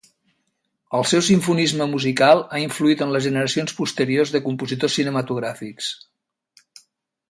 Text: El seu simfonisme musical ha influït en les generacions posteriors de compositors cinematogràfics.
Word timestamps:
El 0.99 1.03
seu 1.09 1.21
simfonisme 1.27 1.87
musical 1.91 2.41
ha 2.57 2.63
influït 2.63 3.05
en 3.07 3.15
les 3.17 3.27
generacions 3.29 3.77
posteriors 3.83 4.35
de 4.37 4.45
compositors 4.49 5.01
cinematogràfics. 5.01 5.97